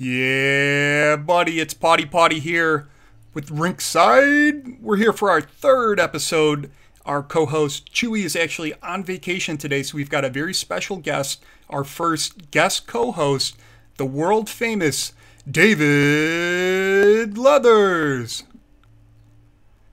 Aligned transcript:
Yeah, 0.00 1.16
buddy, 1.16 1.58
it's 1.58 1.74
Pawtai 1.74 2.08
Pawtai 2.08 2.38
here 2.38 2.88
with 3.34 3.48
Rinkside. 3.48 4.80
We're 4.80 4.96
here 4.96 5.12
for 5.12 5.28
our 5.28 5.40
third 5.40 5.98
episode. 5.98 6.70
Our 7.04 7.22
co 7.22 7.46
host 7.46 7.92
Chewie 7.92 8.22
is 8.22 8.36
actually 8.36 8.74
on 8.80 9.02
vacation 9.02 9.56
today, 9.56 9.82
so 9.82 9.96
we've 9.96 10.08
got 10.08 10.24
a 10.24 10.30
very 10.30 10.54
special 10.54 10.98
guest, 10.98 11.42
our 11.68 11.82
first 11.82 12.52
guest 12.52 12.86
co 12.86 13.10
host, 13.10 13.56
the 13.96 14.06
world 14.06 14.48
famous 14.48 15.12
David 15.50 17.36
Leathers. 17.36 18.44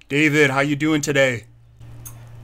David, 0.07 0.52
how 0.52 0.60
you 0.60 0.76
doing 0.76 1.02
today? 1.02 1.46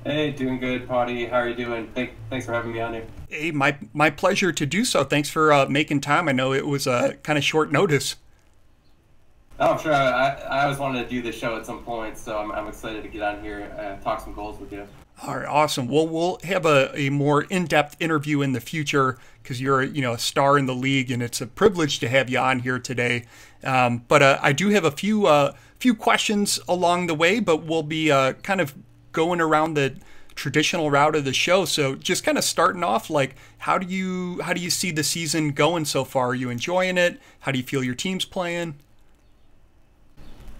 Hey, 0.03 0.31
doing 0.31 0.59
good, 0.59 0.87
Pawtai. 0.87 1.29
How 1.29 1.37
are 1.37 1.49
you 1.49 1.53
doing? 1.53 1.87
Thank, 1.93 2.13
thanks 2.31 2.47
for 2.47 2.53
having 2.53 2.73
me 2.73 2.81
on 2.81 2.93
here. 2.93 3.05
Hey, 3.29 3.51
my 3.51 3.77
my 3.93 4.09
pleasure 4.09 4.51
to 4.51 4.65
do 4.65 4.83
so. 4.83 5.03
Thanks 5.03 5.29
for 5.29 5.53
uh, 5.53 5.67
making 5.67 6.01
time. 6.01 6.27
I 6.27 6.31
know 6.31 6.53
it 6.53 6.65
was 6.65 6.87
a 6.87 6.91
uh, 6.91 7.11
kind 7.23 7.37
of 7.37 7.43
short 7.43 7.71
notice. 7.71 8.15
Oh, 9.59 9.77
sure. 9.77 9.93
I, 9.93 10.31
I 10.49 10.63
always 10.63 10.79
wanted 10.79 11.03
to 11.03 11.09
do 11.09 11.21
this 11.21 11.35
show 11.35 11.55
at 11.55 11.67
some 11.67 11.83
point, 11.83 12.17
so 12.17 12.39
I'm, 12.39 12.51
I'm 12.51 12.67
excited 12.67 13.03
to 13.03 13.09
get 13.09 13.21
on 13.21 13.43
here 13.43 13.59
and 13.77 14.01
talk 14.01 14.19
some 14.19 14.33
GOHLS 14.33 14.59
with 14.59 14.71
you. 14.71 14.87
All 15.21 15.37
right, 15.37 15.47
awesome. 15.47 15.87
Well, 15.87 16.07
we'll 16.07 16.39
have 16.43 16.65
a, 16.65 16.91
a 16.99 17.11
more 17.11 17.43
in-depth 17.43 17.95
interview 17.99 18.41
in 18.41 18.53
the 18.53 18.59
future 18.59 19.20
because 19.43 19.61
you're 19.61 19.83
you 19.83 20.01
know 20.01 20.13
a 20.13 20.17
star 20.17 20.57
in 20.57 20.65
the 20.65 20.73
league, 20.73 21.11
and 21.11 21.21
it's 21.21 21.41
a 21.41 21.47
privilege 21.47 21.99
to 21.99 22.09
have 22.09 22.27
you 22.27 22.39
on 22.39 22.59
here 22.59 22.79
today. 22.79 23.25
Um, 23.63 24.03
but 24.07 24.23
uh, 24.23 24.39
I 24.41 24.51
do 24.51 24.70
have 24.70 24.83
a 24.83 24.89
few 24.89 25.27
uh, 25.27 25.53
few 25.77 25.93
questions 25.93 26.59
along 26.67 27.05
the 27.05 27.13
way, 27.13 27.39
but 27.39 27.57
we'll 27.57 27.83
be 27.83 28.09
uh, 28.09 28.33
kind 28.33 28.61
of 28.61 28.73
going 29.11 29.41
around 29.41 29.73
the 29.73 29.95
traditional 30.35 30.89
route 30.89 31.15
of 31.15 31.25
the 31.25 31.33
show. 31.33 31.65
So 31.65 31.95
just 31.95 32.23
kind 32.23 32.37
of 32.37 32.43
starting 32.43 32.84
off, 32.84 33.09
like 33.09 33.35
how 33.59 33.77
do 33.77 33.87
you 33.87 34.41
how 34.41 34.54
do 34.54 34.62
you 34.62 34.70
see 34.70 34.91
the 34.91 35.04
season 35.04 35.51
going 35.51 35.85
so 35.85 36.04
far? 36.04 36.29
Are 36.29 36.35
you 36.35 36.49
enjoying 36.49 36.98
it? 36.98 37.20
How 37.41 37.51
do 37.51 37.59
you 37.59 37.63
feel 37.63 37.84
your 37.84 37.95
team's 37.95 38.26
playing? 38.26 38.76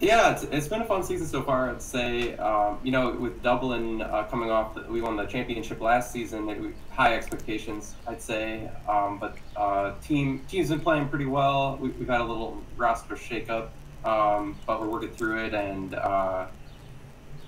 Yeah, 0.02 0.32
it's, 0.32 0.44
it's 0.46 0.68
been 0.68 0.82
a 0.82 0.86
fun 0.86 1.04
season 1.04 1.28
so 1.28 1.44
far. 1.44 1.70
I'd 1.70 1.80
say, 1.80 2.36
um, 2.38 2.80
you 2.84 2.92
know, 2.92 3.12
with 3.12 3.44
Dublin 3.44 4.02
uh, 4.02 4.24
coming 4.32 4.50
off, 4.50 4.76
we 4.88 5.00
won 5.00 5.16
the 5.16 5.26
championship 5.26 5.80
last 5.80 6.12
season. 6.12 6.74
High 6.90 7.16
expectations, 7.16 7.94
I'd 8.08 8.20
say. 8.20 8.72
Um, 8.90 9.20
but 9.20 9.38
uh, 9.56 9.94
team 10.02 10.42
team's 10.50 10.70
been 10.70 10.80
playing 10.80 11.08
pretty 11.10 11.26
well. 11.26 11.78
We, 11.80 11.92
have 11.92 12.08
had 12.08 12.22
a 12.22 12.24
little 12.24 12.64
roster 12.78 13.16
shakeup, 13.16 13.70
um, 14.04 14.58
but 14.66 14.82
we're 14.82 14.88
working 14.88 15.12
through 15.12 15.46
it. 15.46 15.54
And 15.54 15.94
uh, 15.94 16.48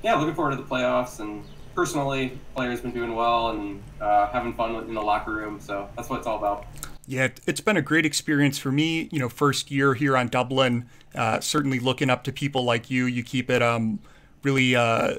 yeah, 0.03 0.15
looking 0.15 0.35
forward 0.35 0.51
to 0.51 0.57
the 0.57 0.63
playoffs 0.63 1.19
and 1.19 1.43
personally, 1.73 2.39
players 2.55 2.81
been 2.81 2.91
doing 2.91 3.15
well 3.15 3.49
and 3.51 3.81
uh, 3.99 4.27
having 4.27 4.53
fun 4.53 4.75
in 4.75 4.93
the 4.93 5.01
locker 5.01 5.31
room. 5.31 5.59
So 5.59 5.89
that's 5.95 6.09
what 6.09 6.19
it's 6.19 6.27
all 6.27 6.37
about. 6.37 6.65
Yeah, 7.07 7.29
it's 7.45 7.61
been 7.61 7.77
a 7.77 7.81
great 7.81 8.05
experience 8.05 8.57
for 8.57 8.71
me. 8.71 9.09
You 9.11 9.19
know, 9.19 9.29
first 9.29 9.71
year 9.71 9.93
here 9.93 10.15
on 10.15 10.27
Dublin. 10.27 10.87
Uh, 11.15 11.39
certainly 11.39 11.79
looking 11.79 12.09
up 12.09 12.23
to 12.25 12.31
people 12.31 12.63
like 12.63 12.89
you. 12.89 13.05
You 13.05 13.23
keep 13.23 13.49
it 13.49 13.61
um, 13.61 13.99
really, 14.41 14.75
uh, 14.75 15.15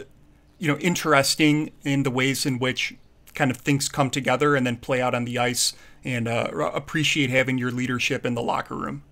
you 0.59 0.69
know, 0.69 0.79
interesting 0.79 1.73
in 1.85 2.03
the 2.03 2.11
ways 2.11 2.47
in 2.47 2.59
which 2.59 2.95
kind 3.35 3.51
of 3.51 3.59
things 3.59 3.89
come 3.89 4.11
together 4.11 4.55
and 4.55 4.67
then 4.67 4.77
play 4.77 5.03
out 5.03 5.15
on 5.15 5.25
the 5.25 5.39
ice. 5.39 5.75
And 6.05 6.29
uh, 6.29 6.51
appreciate 6.75 7.31
having 7.31 7.59
your 7.59 7.71
leadership 7.71 8.27
in 8.27 8.35
the 8.35 8.43
locker 8.43 8.77
room. 8.77 9.03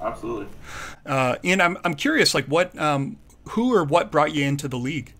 Absolutely. 0.00 0.48
Uh, 1.06 1.36
and 1.44 1.62
I'm 1.62 1.78
I'm 1.84 1.94
curious, 1.94 2.34
like 2.34 2.46
what, 2.46 2.76
um, 2.78 3.18
who 3.50 3.74
or 3.74 3.84
what 3.84 4.10
brought 4.10 4.34
you 4.34 4.44
into 4.44 4.68
the 4.68 4.78
league? 4.78 5.14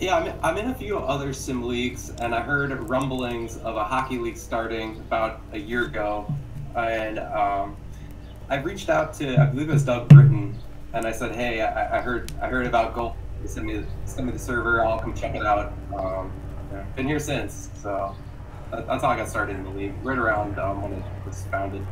Yeah, 0.00 0.16
I'm, 0.16 0.38
I'm 0.42 0.56
in 0.58 0.70
a 0.70 0.74
few 0.74 0.98
other 0.98 1.32
sim 1.32 1.62
leagues, 1.62 2.10
and 2.10 2.34
I 2.34 2.42
heard 2.42 2.72
rumblings 2.88 3.58
of 3.58 3.76
a 3.76 3.84
hockey 3.84 4.18
league 4.18 4.36
starting 4.36 4.96
about 4.96 5.40
a 5.52 5.58
year 5.58 5.86
ago. 5.86 6.26
And 6.74 7.20
um, 7.20 7.76
I 8.48 8.56
reached 8.56 8.90
out 8.90 9.14
to, 9.14 9.40
I 9.40 9.46
believe 9.46 9.68
it 9.68 9.72
was 9.72 9.84
Doug 9.84 10.08
Britton, 10.08 10.58
and 10.92 11.06
I 11.06 11.12
said, 11.12 11.34
"Hey, 11.34 11.60
I, 11.60 11.98
I 11.98 12.00
heard, 12.00 12.32
I 12.40 12.48
heard 12.48 12.66
about 12.66 12.94
GOHLS. 12.94 13.14
Send 13.46 13.66
me, 13.66 13.84
send 14.04 14.26
me 14.26 14.32
the 14.32 14.38
server. 14.38 14.84
I'll 14.84 14.98
come 14.98 15.14
check 15.14 15.34
it 15.34 15.46
out." 15.46 15.72
Um, 15.96 16.32
yeah, 16.72 16.82
been 16.96 17.06
here 17.06 17.20
since, 17.20 17.70
so 17.80 18.14
that's 18.70 19.02
how 19.02 19.10
I 19.10 19.16
got 19.16 19.28
started 19.28 19.56
in 19.56 19.64
the 19.64 19.70
league. 19.70 19.94
Right 20.02 20.18
around 20.18 20.58
um, 20.58 20.82
when 20.82 20.92
it 20.92 21.02
was 21.24 21.44
founded. 21.50 21.86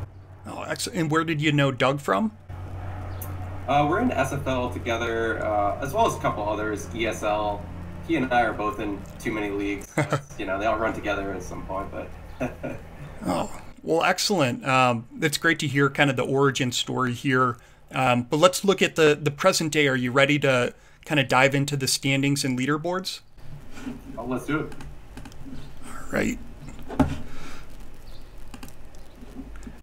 Oh, 0.46 0.62
excellent! 0.62 0.98
And 0.98 1.10
where 1.10 1.24
did 1.24 1.40
you 1.40 1.52
know 1.52 1.70
Doug 1.70 2.00
from? 2.00 2.32
Uh, 3.68 3.86
we're 3.88 4.00
in 4.00 4.10
SFL 4.10 4.72
together, 4.72 5.44
uh, 5.44 5.78
as 5.80 5.92
well 5.92 6.06
as 6.06 6.16
a 6.16 6.18
couple 6.18 6.48
others, 6.48 6.86
ESL, 6.86 7.60
he 8.08 8.16
and 8.16 8.32
I 8.32 8.42
are 8.42 8.52
both 8.52 8.80
in 8.80 9.00
too 9.20 9.32
many 9.32 9.50
leagues. 9.50 9.86
you 10.38 10.46
know, 10.46 10.58
they 10.58 10.66
all 10.66 10.78
run 10.78 10.92
together 10.92 11.32
at 11.32 11.42
some 11.42 11.64
point, 11.66 11.88
but. 11.90 12.10
oh, 13.26 13.62
well, 13.82 14.02
excellent. 14.02 14.66
Um, 14.66 15.06
that's 15.12 15.38
great 15.38 15.60
to 15.60 15.68
hear 15.68 15.88
kind 15.88 16.10
of 16.10 16.16
the 16.16 16.24
origin 16.24 16.72
story 16.72 17.12
here. 17.12 17.56
Um, 17.92 18.22
but 18.24 18.38
let's 18.38 18.64
look 18.64 18.82
at 18.82 18.96
the, 18.96 19.18
the 19.20 19.30
present 19.30 19.72
day. 19.72 19.86
Are 19.86 19.96
you 19.96 20.10
ready 20.10 20.38
to 20.40 20.74
kind 21.04 21.20
of 21.20 21.28
dive 21.28 21.54
into 21.54 21.76
the 21.76 21.86
standings 21.86 22.44
and 22.44 22.58
leaderboards? 22.58 23.20
Oh, 24.18 24.24
let's 24.24 24.46
do 24.46 24.60
it. 24.60 24.72
All 25.86 25.92
right. 26.10 26.38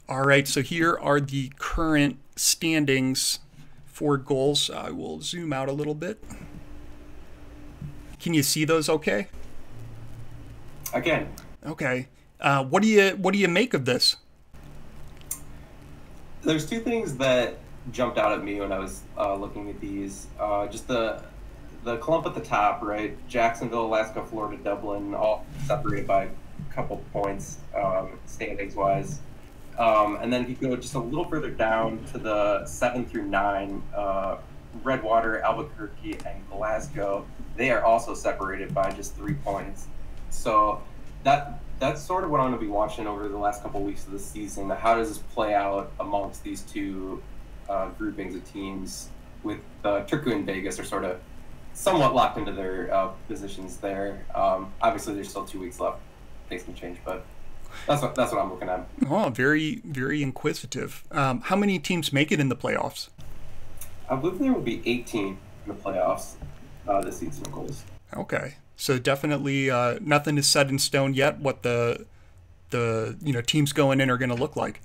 All 0.10 0.24
right, 0.24 0.48
so 0.48 0.64
here 0.64 0.98
are 0.98 1.20
the 1.20 1.52
current 1.60 2.18
standings 2.36 3.40
for 4.00 4.18
GOHLS. 4.18 4.74
I 4.74 4.92
will 4.92 5.20
zoom 5.20 5.52
out 5.52 5.68
a 5.68 5.74
little 5.74 5.94
bit. 5.94 6.24
Can 8.18 8.34
you 8.34 8.44
see 8.44 8.64
those 8.64 8.88
okay? 8.88 9.28
I 10.94 11.02
can. 11.02 11.28
Okay. 11.66 12.08
Uh, 12.40 12.64
what 12.64 12.82
do 12.82 12.88
you 12.88 13.10
what 13.18 13.34
do 13.34 13.40
you 13.40 13.50
make 13.50 13.74
of 13.74 13.84
this? 13.84 14.16
There's 16.44 16.66
two 16.66 16.80
things 16.80 17.18
that 17.18 17.58
jumped 17.92 18.18
out 18.18 18.32
at 18.32 18.42
me 18.42 18.62
when 18.62 18.72
I 18.72 18.80
was 18.80 19.02
uh, 19.18 19.36
looking 19.36 19.70
at 19.70 19.82
these. 19.82 20.28
Uh, 20.40 20.68
just 20.68 20.88
the 20.88 21.22
the 21.84 21.98
clump 21.98 22.26
at 22.26 22.36
the 22.36 22.42
top, 22.42 22.82
right? 22.82 23.18
Jacksonville, 23.28 23.88
Alaska, 23.88 24.26
Florida, 24.26 24.64
Dublin, 24.64 25.14
all 25.14 25.46
separated 25.66 26.08
by 26.08 26.24
a 26.24 26.74
couple 26.74 27.04
points 27.12 27.58
um, 27.76 28.18
standings 28.26 28.76
wise. 28.76 29.20
Um, 29.80 30.18
and 30.22 30.32
then 30.32 30.44
if 30.44 30.50
you 30.50 30.56
go 30.56 30.76
just 30.76 30.94
a 30.94 31.00
little 31.00 31.26
further 31.26 31.50
down 31.50 32.04
to 32.12 32.18
the 32.18 32.66
seven 32.66 33.06
through 33.06 33.28
nine, 33.28 33.82
uh, 33.96 34.38
Redwater, 34.84 35.40
Albuquerque, 35.40 36.20
and 36.26 36.48
Glasgow 36.50 37.26
they 37.60 37.72
are 37.72 37.84
also 37.84 38.14
separated 38.14 38.74
by 38.74 38.90
just 38.90 39.16
three 39.16 39.34
points. 39.34 39.88
So 40.30 40.82
that 41.24 41.60
that's 41.78 42.02
sort 42.02 42.24
of 42.24 42.30
what 42.32 42.40
I'm 42.40 42.48
going 42.48 42.60
to 42.60 42.66
be 42.66 42.72
watching 42.72 43.06
over 43.06 43.28
the 43.28 43.38
last 43.38 43.62
couple 43.62 43.82
of 43.82 43.86
weeks 43.86 44.06
of 44.06 44.12
the 44.12 44.20
season. 44.20 44.70
How 44.70 44.96
does 44.96 45.10
this 45.10 45.18
play 45.18 45.54
out 45.54 45.92
amongst 46.00 46.42
these 46.44 46.62
two 46.62 47.22
uh, 47.70 47.90
groupings 47.90 48.34
of 48.34 48.50
teams? 48.52 49.10
With 49.44 49.60
uh, 49.84 50.02
Turku 50.02 50.34
and 50.34 50.46
Vegas 50.46 50.80
are 50.80 50.84
sort 50.86 51.04
of 51.04 51.20
somewhat 51.74 52.16
locked 52.16 52.38
into 52.38 52.52
their 52.54 52.94
uh, 52.94 53.08
positions 53.28 53.78
there. 53.78 54.26
Um, 54.34 54.74
obviously, 54.82 55.14
there's 55.14 55.30
still 55.30 55.46
two 55.46 55.60
weeks 55.60 55.80
left. 55.80 56.00
Things 56.48 56.64
can 56.64 56.76
change, 56.76 56.98
but 57.06 57.26
that's 57.88 58.02
what 58.02 58.16
that's 58.16 58.32
what 58.32 58.42
I'm 58.42 58.52
looking 58.52 58.70
at. 58.70 58.88
Oh, 59.10 59.30
very 59.30 59.82
very 59.86 60.22
inquisitive. 60.22 61.04
Um, 61.12 61.42
how 61.42 61.56
many 61.56 61.80
teams 61.80 62.14
make 62.14 62.32
it 62.32 62.40
in 62.40 62.50
the 62.50 62.56
playoffs? 62.56 63.10
I 64.10 64.16
believe 64.16 64.40
there 64.40 64.54
will 64.54 64.62
be 64.62 64.82
18 64.86 65.28
in 65.28 65.38
the 65.68 65.74
playoffs 65.74 66.34
uh, 66.88 67.02
the 67.02 67.12
season 67.12 67.44
GOHLS. 67.46 67.82
Okay, 68.18 68.56
so 68.76 68.98
definitely 68.98 69.70
uh, 69.70 70.00
nothing 70.02 70.38
is 70.38 70.48
set 70.48 70.70
in 70.70 70.80
stone 70.80 71.14
yet. 71.14 71.40
What 71.40 71.64
the 71.64 72.06
the 72.72 73.18
you 73.22 73.34
know 73.34 73.42
teams 73.42 73.74
going 73.74 74.02
in 74.02 74.10
are 74.10 74.18
going 74.18 74.30
to 74.30 74.36
look 74.36 74.56
like. 74.56 74.82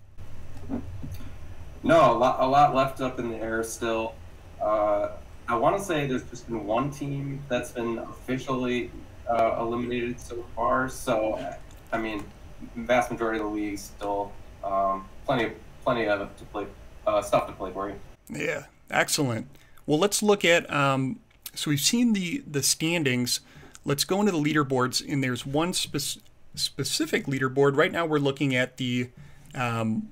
No, 1.82 2.12
a 2.12 2.16
lot, 2.16 2.40
a 2.40 2.46
lot 2.46 2.74
left 2.74 3.00
up 3.02 3.18
in 3.18 3.30
the 3.30 3.36
air 3.36 3.62
still. 3.62 4.14
Uh, 4.60 5.10
I 5.46 5.56
want 5.56 5.76
to 5.76 5.84
say 5.84 6.06
there's 6.06 6.24
just 6.24 6.48
been 6.48 6.64
one 6.64 6.90
team 6.90 7.42
that's 7.48 7.72
been 7.72 7.98
officially 7.98 8.90
uh, 9.28 9.58
eliminated 9.60 10.18
so 10.18 10.44
far. 10.56 10.88
So, 10.88 11.38
I 11.92 11.98
mean, 11.98 12.24
vast 12.76 13.10
majority 13.10 13.40
of 13.40 13.46
the 13.46 13.50
league 13.50 13.78
still 13.78 14.32
um, 14.62 15.06
plenty, 15.26 15.44
of, 15.44 15.52
plenty 15.84 16.06
of 16.06 16.36
to 16.36 16.44
play, 16.46 16.66
uh, 17.06 17.22
stuff 17.22 17.46
to 17.46 17.52
play 17.52 17.70
for 17.72 17.88
you. 17.88 17.96
Yeah, 18.28 18.64
excellent. 18.90 19.48
Well, 19.86 19.98
let's 19.98 20.22
look 20.22 20.44
at 20.44 20.70
um, 20.72 21.20
so 21.54 21.70
we've 21.70 21.80
seen 21.80 22.12
the 22.12 22.42
the 22.46 22.62
standings. 22.62 23.40
Let's 23.84 24.04
go 24.04 24.20
into 24.20 24.32
the 24.32 24.38
leaderboards, 24.38 25.06
and 25.06 25.22
there's 25.22 25.44
one 25.44 25.72
spe- 25.72 26.20
specific 26.54 27.26
leaderboard. 27.26 27.76
Right 27.76 27.92
now, 27.92 28.06
we're 28.06 28.18
looking 28.18 28.54
at 28.54 28.76
the 28.76 29.10
um, 29.54 30.10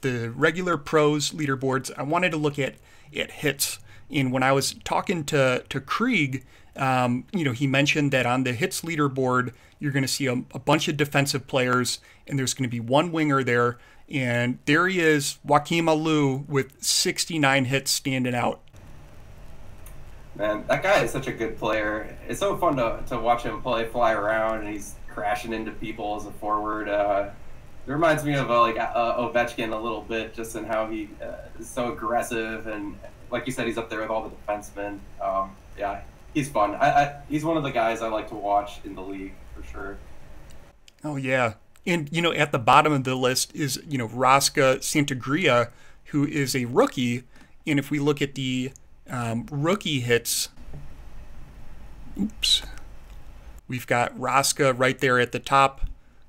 the 0.00 0.30
regular 0.30 0.76
pros 0.76 1.32
leaderboards. 1.32 1.90
I 1.96 2.02
wanted 2.02 2.30
to 2.30 2.36
look 2.36 2.58
at 2.58 2.74
at 3.16 3.30
hits. 3.30 3.78
And 4.10 4.32
when 4.32 4.42
I 4.42 4.52
was 4.52 4.74
talking 4.84 5.24
to 5.24 5.64
to 5.68 5.80
Krieg, 5.80 6.44
um, 6.76 7.24
you 7.32 7.44
know, 7.44 7.52
he 7.52 7.66
mentioned 7.66 8.12
that 8.12 8.24
on 8.24 8.44
the 8.44 8.52
hits 8.52 8.82
leaderboard, 8.82 9.52
you're 9.80 9.92
going 9.92 10.02
to 10.02 10.08
see 10.08 10.26
a, 10.26 10.32
a 10.32 10.58
bunch 10.58 10.88
of 10.88 10.96
defensive 10.96 11.46
players, 11.46 12.00
and 12.26 12.38
there's 12.38 12.54
going 12.54 12.68
to 12.68 12.70
be 12.70 12.80
one 12.80 13.12
winger 13.12 13.42
there. 13.42 13.78
And 14.10 14.58
there 14.64 14.88
he 14.88 15.00
is, 15.00 15.38
Joakim 15.46 15.84
Alou, 15.84 16.48
with 16.48 16.82
69 16.82 17.66
hits 17.66 17.90
standing 17.90 18.34
out. 18.34 18.60
Man, 20.34 20.64
that 20.68 20.82
guy 20.82 21.02
is 21.02 21.10
such 21.10 21.26
a 21.26 21.32
good 21.32 21.58
player. 21.58 22.16
It's 22.28 22.40
so 22.40 22.56
fun 22.56 22.76
to, 22.76 23.02
to 23.08 23.18
watch 23.18 23.42
him 23.42 23.60
play, 23.60 23.86
fly 23.86 24.12
around, 24.12 24.60
and 24.60 24.68
he's 24.68 24.94
crashing 25.08 25.52
into 25.52 25.72
people 25.72 26.16
as 26.16 26.26
a 26.26 26.30
forward. 26.32 26.88
Uh, 26.88 27.30
it 27.86 27.90
reminds 27.90 28.24
me 28.24 28.34
of 28.34 28.50
uh, 28.50 28.60
like 28.60 28.78
uh, 28.78 29.16
Ovechkin 29.16 29.72
a 29.72 29.76
little 29.76 30.02
bit, 30.02 30.34
just 30.34 30.54
in 30.54 30.64
how 30.64 30.86
he 30.86 31.08
uh, 31.22 31.32
is 31.58 31.68
so 31.68 31.92
aggressive 31.92 32.66
and, 32.66 32.98
like 33.30 33.46
you 33.46 33.52
said, 33.52 33.66
he's 33.66 33.76
up 33.76 33.90
there 33.90 34.00
with 34.00 34.10
all 34.10 34.28
the 34.28 34.34
defensemen. 34.52 35.00
Um, 35.20 35.54
yeah, 35.76 36.02
he's 36.32 36.48
fun. 36.48 36.74
I, 36.76 36.90
I, 36.90 37.20
he's 37.28 37.44
one 37.44 37.56
of 37.56 37.62
the 37.62 37.70
guys 37.70 38.00
I 38.00 38.08
like 38.08 38.28
to 38.28 38.34
watch 38.34 38.80
in 38.84 38.94
the 38.94 39.02
league 39.02 39.34
for 39.58 39.70
sure. 39.70 39.98
Oh 41.04 41.16
yeah, 41.16 41.54
and 41.86 42.08
you 42.12 42.22
know 42.22 42.32
at 42.32 42.52
the 42.52 42.58
bottom 42.58 42.92
of 42.92 43.04
the 43.04 43.14
list 43.14 43.54
is 43.54 43.80
you 43.88 43.98
know 43.98 44.08
Raska 44.08 44.78
Santagria, 44.78 45.70
who 46.06 46.26
is 46.26 46.54
a 46.54 46.64
rookie, 46.66 47.24
and 47.66 47.78
if 47.78 47.90
we 47.90 47.98
look 47.98 48.20
at 48.22 48.34
the 48.34 48.72
um, 49.08 49.46
rookie 49.50 50.00
hits, 50.00 50.48
oops, 52.20 52.62
we've 53.66 53.86
got 53.86 54.16
Raska 54.18 54.76
right 54.76 54.98
there 54.98 55.18
at 55.18 55.32
the 55.32 55.38
top, 55.38 55.82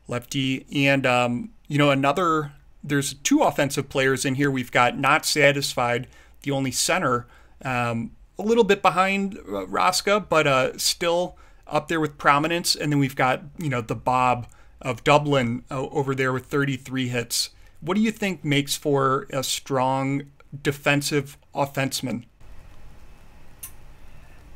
lefty, 0.08 0.66
and 0.74 1.06
um, 1.06 1.50
you 1.68 1.78
know 1.78 1.92
another. 1.92 2.54
There's 2.82 3.16
two 3.16 3.42
offensive 3.42 3.90
players 3.90 4.24
in 4.24 4.36
here. 4.36 4.50
We've 4.50 4.72
got 4.72 4.98
not 4.98 5.26
satisfied, 5.26 6.08
the 6.44 6.52
only 6.52 6.72
center, 6.72 7.28
um, 7.66 8.12
a 8.38 8.42
little 8.42 8.64
bit 8.64 8.82
behind 8.82 9.38
uh, 9.38 9.66
Raska, 9.66 10.26
but 10.30 10.48
uh, 10.48 10.78
still 10.78 11.36
up 11.70 11.88
there 11.88 12.00
with 12.00 12.18
prominence. 12.18 12.76
And 12.76 12.92
then 12.92 13.00
we've 13.00 13.16
got 13.16 13.44
you 13.58 13.70
know 13.70 13.82
the 13.82 13.96
Bob 13.96 14.48
of 14.82 15.04
Dublin 15.04 15.64
uh, 15.70 15.88
over 15.88 16.16
there 16.16 16.32
with 16.32 16.46
33 16.46 17.10
hits. 17.10 17.50
What 17.82 17.96
do 17.96 18.02
you 18.02 18.12
think 18.12 18.44
makes 18.44 18.76
for 18.76 19.28
a 19.32 19.44
strong 19.44 20.24
defensive 20.64 21.38
offenseman? 21.54 22.26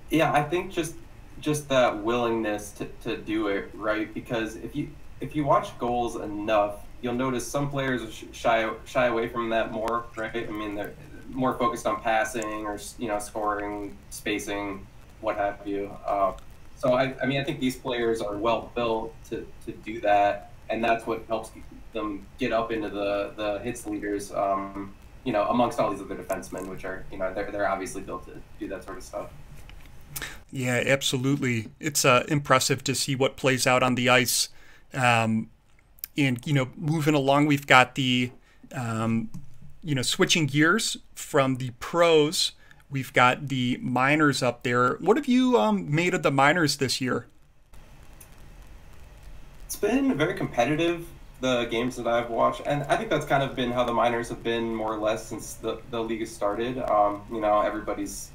Yeah, 0.09 0.31
I 0.31 0.43
think 0.43 0.71
just 0.71 0.95
just 1.39 1.67
that 1.69 2.03
willingness 2.03 2.71
to, 2.71 2.85
to 3.03 3.17
do 3.17 3.47
it 3.47 3.69
right 3.73 4.13
because 4.13 4.55
if 4.55 4.75
you 4.75 4.89
if 5.19 5.35
you 5.35 5.43
watch 5.43 5.77
GOHLS 5.79 6.23
enough, 6.23 6.85
you'll 7.01 7.13
notice 7.13 7.47
some 7.47 7.69
players 7.69 8.01
shy 8.31 8.69
shy 8.85 9.07
away 9.07 9.27
from 9.27 9.49
that 9.49 9.71
more, 9.71 10.05
right? 10.15 10.35
I 10.35 10.51
mean, 10.51 10.75
they're 10.75 10.93
more 11.29 11.53
focused 11.57 11.87
on 11.87 12.01
passing 12.01 12.65
or 12.65 12.79
you 12.97 13.07
know 13.07 13.19
scoring, 13.19 13.97
spacing, 14.09 14.85
what 15.21 15.37
have 15.37 15.59
you. 15.65 15.95
Uh, 16.05 16.33
so 16.83 16.95
I, 16.95 17.15
I 17.23 17.25
mean, 17.25 17.39
I 17.39 17.45
think 17.45 17.61
these 17.61 17.77
players 17.77 18.21
are 18.21 18.35
well 18.37 18.69
built 18.75 19.15
to, 19.29 19.47
to 19.65 19.71
do 19.71 20.01
that, 20.01 20.51
and 20.69 20.83
that's 20.83 21.07
what 21.07 21.23
helps 21.29 21.51
them 21.93 22.27
get 22.37 22.51
up 22.51 22.73
into 22.73 22.89
the 22.89 23.31
the 23.37 23.59
hits 23.59 23.87
leaders. 23.87 24.33
Um, 24.33 24.93
you 25.23 25.31
know, 25.31 25.45
amongst 25.45 25.79
all 25.79 25.89
these 25.91 26.01
other 26.01 26.15
defensemen, 26.15 26.67
which 26.67 26.83
are 26.83 27.05
you 27.09 27.17
know 27.17 27.33
they're 27.33 27.49
they're 27.51 27.69
obviously 27.69 28.01
built 28.01 28.25
to 28.25 28.33
do 28.59 28.67
that 28.67 28.83
sort 28.83 28.97
of 28.97 29.03
stuff. 29.03 29.29
Yeah, 30.51 30.83
absolutely. 30.85 31.69
It's 31.79 32.03
uh, 32.03 32.25
impressive 32.27 32.83
to 32.83 32.93
see 32.93 33.15
what 33.15 33.37
plays 33.37 33.65
out 33.65 33.81
on 33.81 33.95
the 33.95 34.09
ice. 34.09 34.49
Um, 34.93 35.49
and 36.17 36.45
you 36.45 36.53
know, 36.53 36.67
moving 36.75 37.15
along, 37.15 37.45
we've 37.45 37.65
got 37.65 37.95
the 37.95 38.31
um, 38.75 39.29
you 39.81 39.95
know 39.95 40.01
switching 40.01 40.47
gears 40.47 40.97
from 41.15 41.55
the 41.55 41.69
pros 41.79 42.51
We've 42.93 43.11
got 43.11 43.47
the 43.47 43.79
minors 43.81 44.43
up 44.43 44.61
there. 44.61 44.97
What 44.99 45.17
have 45.17 45.25
you 45.25 45.57
um, 45.57 45.93
made 45.93 46.13
of 46.13 46.21
the 46.21 46.29
minors 46.29 46.77
this 46.77 47.01
year? 47.01 47.25
It's 49.65 49.75
been 49.75 50.15
very 50.15 50.35
competitive, 50.35 51.07
the 51.41 51.65
games 51.65 51.95
that 51.95 52.05
I've 52.05 52.29
watched. 52.29 52.61
And 52.67 52.83
I 52.83 52.95
think 52.95 53.09
that's 53.09 53.25
kind 53.25 53.41
of 53.41 53.55
been 53.55 53.71
how 53.71 53.83
the 53.83 53.93
minors 53.93 54.29
have 54.29 54.43
been 54.43 54.75
more 54.75 54.93
or 54.93 54.99
less 54.99 55.25
since 55.25 55.55
the, 55.55 55.81
the 55.89 56.03
league 56.03 56.19
has 56.19 56.29
started. 56.29 56.77
Um, 56.77 57.23
you 57.31 57.41
know, 57.41 57.61
everybody's 57.61 58.29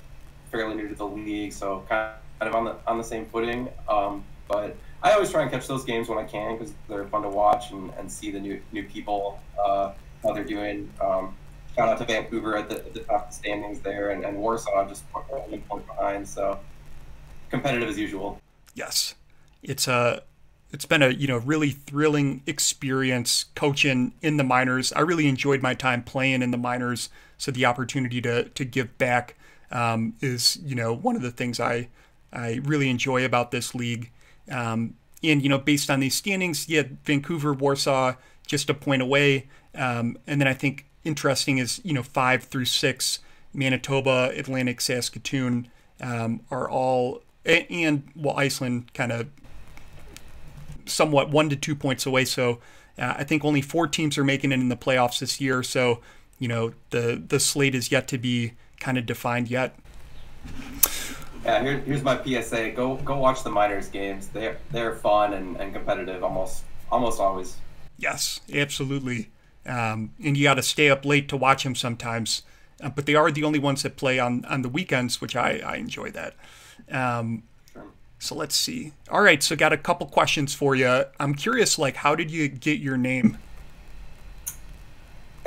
fairly 0.51 0.75
new 0.75 0.89
to 0.89 0.95
the 0.97 1.07
league, 1.07 1.53
so 1.53 1.85
kind 1.89 2.15
of 2.41 2.53
on 2.57 2.65
the, 2.65 2.75
on 2.85 2.99
the 2.99 3.05
same 3.05 3.27
footing. 3.27 3.69
Um, 3.89 4.25
but 4.49 4.77
I 5.05 5.13
always 5.13 5.31
try 5.31 5.43
and 5.43 5.53
catch 5.53 5.69
those 5.69 5.85
games 5.85 6.09
when 6.09 6.19
I 6.19 6.25
can 6.25 6.59
because 6.59 6.75
they're 6.89 7.07
fun 7.07 7.23
to 7.23 7.29
watch 7.29 7.71
and, 7.71 7.93
and 7.97 8.11
see 8.11 8.33
the 8.33 8.41
new 8.41 8.61
new 8.73 8.83
people, 8.83 9.39
uh, 9.65 9.93
how 10.25 10.33
they're 10.33 10.43
doing. 10.43 10.91
Um, 11.01 11.37
out 11.79 11.99
to 11.99 12.05
Vancouver 12.05 12.57
at 12.57 12.69
the, 12.69 12.77
at 12.77 12.95
the 12.95 13.01
top 13.01 13.25
of 13.25 13.31
the 13.31 13.35
standings 13.35 13.81
there, 13.81 14.11
and, 14.11 14.25
and 14.25 14.37
Warsaw 14.37 14.89
just 14.89 15.05
one 15.13 15.61
point 15.63 15.87
behind. 15.87 16.27
So 16.29 16.59
competitive 17.51 17.89
as 17.89 17.99
usual. 17.99 18.41
Yes, 18.75 19.15
it's 19.63 19.89
a 19.89 20.23
it's 20.73 20.85
been 20.85 21.03
a 21.03 21.11
you 21.11 21.27
know 21.27 21.39
really 21.39 21.71
thrilling 21.71 22.43
experience 22.47 23.47
coaching 23.55 24.13
in 24.23 24.37
the 24.37 24.45
minors. 24.45 24.93
I 24.93 25.01
really 25.01 25.27
enjoyed 25.27 25.63
my 25.63 25.75
time 25.75 26.03
playing 26.03 26.43
in 26.43 26.51
the 26.51 26.59
minors, 26.59 27.09
so 27.37 27.51
the 27.51 27.65
opportunity 27.65 28.21
to 28.23 28.45
to 28.45 28.65
give 28.65 28.97
back 28.99 29.37
um, 29.71 30.15
is 30.21 30.59
you 30.65 30.75
know 30.75 30.95
one 30.95 31.17
of 31.17 31.23
the 31.23 31.31
things 31.31 31.61
I 31.61 31.89
I 32.33 32.61
really 32.65 32.91
enjoy 32.91 33.25
about 33.25 33.51
this 33.51 33.75
league. 33.75 34.11
Um, 34.51 34.95
and 35.23 35.43
you 35.43 35.49
know 35.49 35.59
based 35.59 35.91
on 35.91 36.01
these 36.01 36.15
standings, 36.15 36.69
yeah, 36.69 36.83
Vancouver, 37.05 37.53
Warsaw, 37.53 38.15
just 38.47 38.71
a 38.71 38.75
point 38.75 39.03
away, 39.03 39.49
um, 39.75 40.19
and 40.27 40.41
then 40.41 40.49
I 40.49 40.55
think 40.55 40.88
interesting 41.05 41.59
is 41.59 41.81
you 41.85 41.93
know 41.93 42.03
five 42.03 42.45
through 42.45 42.67
six, 42.67 43.21
Manitoba, 43.53 44.33
Atlantic, 44.37 44.81
Saskatoon 44.81 45.69
um, 46.01 46.41
are 46.51 46.69
all 46.69 47.23
and 47.45 48.09
well 48.15 48.37
Iceland 48.37 48.93
kind 48.95 49.13
of 49.13 49.29
somewhat 50.87 51.31
one 51.31 51.49
to 51.51 51.57
two 51.57 51.75
points 51.75 52.07
away. 52.07 52.25
So 52.25 52.61
uh, 52.99 53.15
I 53.19 53.25
think 53.25 53.45
only 53.45 53.61
four 53.61 53.87
teams 53.87 54.19
are 54.19 54.25
making 54.25 54.53
it 54.53 54.61
in 54.61 54.69
the 54.69 54.77
playoffs 54.77 55.21
this 55.21 55.41
year. 55.41 55.63
So 55.63 56.01
you 56.39 56.49
know 56.49 56.73
the 56.91 57.23
the 57.27 57.41
slate 57.41 57.75
is 57.75 57.91
yet 57.91 58.09
to 58.09 58.19
be 58.19 58.53
kind 58.81 58.99
of 58.99 59.07
defined 59.07 59.51
yet. 59.51 59.77
Yeah, 61.45 61.63
here, 61.63 61.79
here's 61.79 62.03
my 62.03 62.23
PSA: 62.23 62.71
go 62.73 62.97
go 62.97 63.19
watch 63.19 63.43
the 63.43 63.51
minors 63.51 63.89
games. 63.89 64.29
They're 64.29 64.59
they're 64.71 64.95
fun 64.95 65.35
and, 65.35 65.57
and 65.57 65.73
competitive 65.73 66.23
almost 66.23 66.65
almost 66.91 67.21
always. 67.21 67.57
Yes, 67.97 68.41
absolutely. 68.53 69.31
Um, 69.69 70.13
and 70.25 70.37
you 70.37 70.45
got 70.45 70.55
to 70.55 70.63
stay 70.63 70.89
up 70.89 71.05
late 71.05 71.29
to 71.29 71.37
watch 71.37 71.63
them 71.63 71.75
sometimes. 71.75 72.43
Uh, 72.83 72.89
but 72.89 73.07
they 73.07 73.15
are 73.15 73.31
the 73.31 73.45
only 73.45 73.59
ones 73.59 73.83
that 73.83 73.97
play 73.97 74.19
on, 74.19 74.45
on 74.47 74.63
the 74.63 74.69
weekends, 74.69 75.21
which 75.21 75.37
I, 75.37 75.61
I 75.65 75.77
enjoy 75.77 76.11
that. 76.13 76.35
Um, 76.91 77.43
so 78.19 78.35
let's 78.35 78.57
see. 78.57 78.93
All 79.11 79.21
right, 79.21 79.43
so 79.43 79.55
got 79.55 79.73
a 79.73 79.77
couple 79.77 80.07
questions 80.07 80.55
for 80.55 80.75
you. 80.75 81.05
I'm 81.21 81.35
curious, 81.35 81.79
like, 81.79 81.97
how 81.97 82.15
did 82.15 82.31
you 82.31 82.49
get 82.49 82.81
your 82.81 82.97
name? 82.97 83.39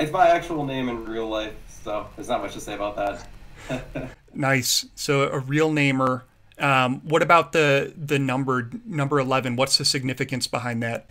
It's 0.00 0.12
my 0.12 0.28
actual 0.28 0.64
name 0.64 0.88
in 0.88 1.04
real 1.04 1.28
life, 1.28 1.54
so 1.84 2.06
there's 2.16 2.28
not 2.28 2.42
much 2.42 2.54
to 2.54 2.60
say 2.60 2.74
about 2.74 2.96
that. 2.96 4.10
nice. 4.34 4.86
So 4.94 5.28
a 5.30 5.38
real 5.38 5.70
namer. 5.70 6.24
Um, 6.58 7.00
what 7.00 7.22
about 7.22 7.52
the 7.52 7.92
the 7.96 8.18
number 8.18 8.70
number 8.84 9.18
eleven? 9.18 9.56
What's 9.56 9.78
the 9.78 9.84
significance 9.84 10.46
behind 10.46 10.82
that? 10.82 11.06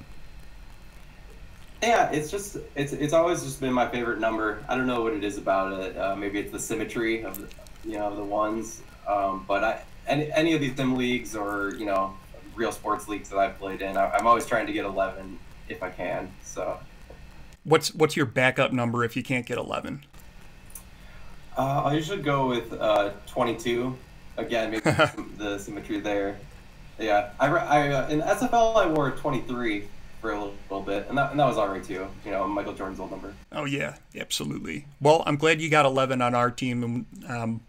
Yeah, 1.82 2.12
it's 2.12 2.30
just 2.30 2.58
it's 2.76 2.94
it's 2.94 3.14
always 3.14 3.44
just 3.44 3.60
been 3.60 3.74
my 3.74 3.88
favorite 3.88 4.20
number. 4.20 4.64
I 4.70 4.76
don't 4.76 4.86
know 4.86 5.02
what 5.02 5.14
it 5.14 5.24
is 5.24 5.38
about 5.38 5.74
it. 5.82 5.98
Uh, 5.98 6.16
maybe 6.16 6.40
it's 6.40 6.52
the 6.52 6.60
symmetry 6.60 7.24
of 7.24 7.38
the 7.38 7.48
you 7.84 7.98
know 7.98 8.16
the 8.16 8.24
ones. 8.24 8.82
Um, 9.08 9.46
but 9.48 9.64
I 9.64 9.82
any 10.08 10.32
any 10.32 10.54
of 10.54 10.62
these 10.62 10.76
sim 10.76 10.96
leagues 10.96 11.36
or 11.36 11.74
you 11.76 11.86
know 11.86 12.16
real 12.56 12.72
sports 12.72 13.08
leagues 13.08 13.30
that 13.30 13.38
I've 13.38 13.58
played 13.58 13.82
in, 13.82 13.98
I, 13.98 14.18
am 14.18 14.28
always 14.28 14.46
trying 14.46 14.68
to 14.68 14.74
get 14.74 14.86
11 14.86 15.40
if 15.70 15.82
I 15.82 15.90
can. 15.90 16.32
So. 16.44 16.80
What's 17.64 17.94
what's 17.94 18.16
your 18.16 18.26
backup 18.26 18.72
number 18.72 19.04
if 19.04 19.16
you 19.16 19.24
can't 19.24 19.46
get 19.46 19.58
11? 19.58 20.04
Uh, 21.58 21.62
I 21.62 21.94
usually 21.94 22.22
go 22.22 22.48
with 22.48 22.74
uh, 22.74 23.12
22. 23.28 23.96
Again, 24.38 24.72
maybe 24.72 24.82
the 25.38 25.58
symmetry 25.60 26.00
there. 26.00 26.38
Yeah, 27.00 27.32
I, 27.40 27.48
I 27.48 27.90
uh, 27.90 28.08
in 28.10 28.22
SFL 28.22 28.76
I 28.76 28.88
wore 28.88 29.12
23 29.12 29.88
for 30.22 30.32
a 30.32 30.36
little, 30.36 30.54
little 30.70 30.86
bit, 30.86 31.08
and 31.10 31.18
that, 31.18 31.32
and 31.32 31.40
that 31.40 31.48
was 31.48 31.58
alright 31.58 31.84
too. 31.84 32.08
You 32.24 32.32
know, 32.32 32.48
Michael 32.48 32.74
Jordan's 32.74 33.00
old 33.00 33.12
number. 33.12 33.34
Oh 33.52 33.66
yeah, 33.66 33.96
absolutely. 34.16 34.86
Well, 35.02 35.24
I'm 35.26 35.36
glad 35.36 35.60
you 35.60 35.70
got 35.70 35.86
11 35.86 36.22
on 36.22 36.36
our 36.36 36.52
team, 36.52 36.84
and 36.84 37.06
um, 37.30 37.62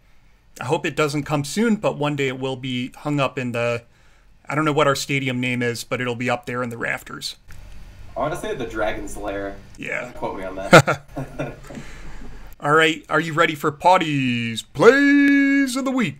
I 0.61 0.65
hope 0.65 0.85
it 0.85 0.95
doesn't 0.95 1.23
come 1.23 1.43
soon, 1.43 1.77
but 1.77 1.97
one 1.97 2.15
day 2.15 2.27
it 2.27 2.39
will 2.39 2.55
be 2.55 2.91
hung 2.97 3.19
up 3.19 3.37
in 3.39 3.51
the. 3.51 3.83
I 4.47 4.55
don't 4.55 4.65
know 4.65 4.73
what 4.73 4.87
our 4.87 4.95
stadium 4.95 5.39
name 5.39 5.61
is, 5.63 5.83
but 5.83 5.99
it'll 5.99 6.15
be 6.15 6.29
up 6.29 6.45
there 6.45 6.61
in 6.61 6.69
the 6.69 6.77
rafters. 6.77 7.37
I 8.15 8.19
want 8.19 8.33
to 8.35 8.39
say 8.39 8.53
the 8.53 8.65
Dragon's 8.65 9.17
Lair. 9.17 9.55
Yeah. 9.77 10.11
Quote 10.15 10.37
me 10.37 10.43
on 10.43 10.55
that. 10.55 11.05
All 12.59 12.73
right, 12.73 13.03
are 13.09 13.19
you 13.19 13.33
ready 13.33 13.55
for 13.55 13.71
Pawtai's 13.71 14.61
Plays 14.61 15.75
of 15.75 15.85
the 15.85 15.91
Week? 15.91 16.17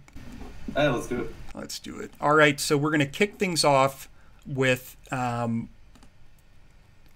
Hey, 0.75 0.89
let's 0.89 1.07
do 1.07 1.21
it. 1.21 1.35
Let's 1.53 1.79
do 1.79 1.99
it. 1.99 2.11
All 2.19 2.33
right, 2.33 2.59
so 2.59 2.75
we're 2.75 2.89
going 2.89 2.99
to 2.99 3.05
kick 3.05 3.37
things 3.37 3.63
off 3.63 4.09
with 4.45 4.97
um, 5.11 5.69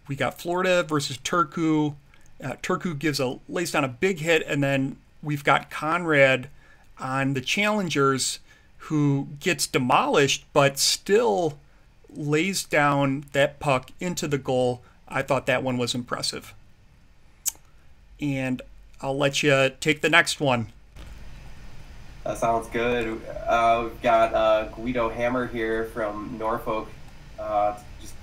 we 0.08 0.16
got 0.16 0.40
Florida 0.40 0.84
versus 0.84 1.18
Turku. 1.18 1.96
Uh, 2.44 2.54
Turku 2.62 2.98
gives 2.98 3.20
a 3.20 3.40
lays 3.50 3.72
down 3.72 3.84
a 3.84 3.90
big 3.90 4.20
hit, 4.20 4.44
and 4.48 4.64
then 4.64 4.98
we've 5.22 5.44
got 5.44 5.70
Conrad 5.70 6.50
on 7.00 7.34
the 7.34 7.42
challengers 7.42 8.40
who 8.78 9.28
gets 9.40 9.68
demolished, 9.68 10.46
but 10.54 10.80
still 10.80 11.60
lays 12.10 12.64
down 12.64 13.26
that 13.34 13.60
puck 13.60 13.92
into 14.00 14.28
the 14.28 14.38
goal. 14.38 14.82
I 15.08 15.22
thought 15.22 15.46
that 15.48 15.64
one 15.64 15.78
was 15.78 15.94
impressive. 15.94 16.54
And 18.20 18.62
I'll 19.02 19.18
let 19.18 19.44
you 19.44 19.72
take 19.80 20.02
the 20.02 20.10
next 20.10 20.40
one. 20.40 20.72
That 22.24 22.38
sounds 22.38 22.68
good. 22.68 23.22
Uh, 23.48 23.84
we've 23.86 24.02
got 24.02 24.34
uh, 24.34 24.66
Guido 24.66 25.10
Hammer 25.10 25.48
here 25.48 25.86
from 25.86 26.38
Norfolk, 26.38 26.90
uh, 27.40 27.78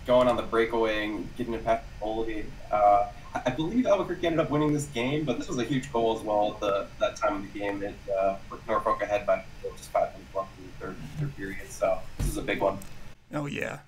going 0.07 0.29
on 0.29 0.37
the 0.37 0.43
breakaway 0.43 1.07
and 1.07 1.35
getting 1.37 1.55
it 1.55 1.65
past 1.65 1.85
goalie. 2.01 2.45
Uh, 2.71 3.09
I 3.35 3.51
believe 3.51 3.87
Albuquerque 3.87 4.27
ended 4.27 4.41
up 4.41 4.51
winning 4.51 4.73
this 4.73 4.87
game, 4.87 5.25
but 5.25 5.39
this 5.39 5.49
was 5.49 5.59
a 5.59 5.65
huge 5.65 5.93
goal 5.93 6.17
as 6.17 6.23
well 6.23 6.53
at 6.55 6.61
the, 6.61 6.87
that 7.01 7.17
time 7.17 7.37
of 7.37 7.53
the 7.53 7.59
game. 7.59 7.83
It 7.83 7.95
uh, 8.17 8.37
Norfolk 8.69 9.03
ahead 9.03 9.27
by 9.27 9.45
just 9.77 9.91
five 9.91 10.13
minutes 10.13 10.35
left 10.35 10.51
in 10.59 10.65
the 10.67 10.73
third, 10.73 10.97
third 11.19 11.37
period, 11.37 11.71
so 11.71 11.99
this 12.19 12.29
is 12.29 12.37
a 12.37 12.43
big 12.43 12.61
one. 12.61 12.79
Oh 13.33 13.47
yeah, 13.47 13.81